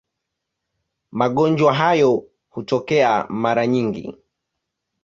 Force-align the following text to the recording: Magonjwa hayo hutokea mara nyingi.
Magonjwa 1.11 1.73
hayo 1.73 2.25
hutokea 2.49 3.25
mara 3.29 3.67
nyingi. 3.67 4.17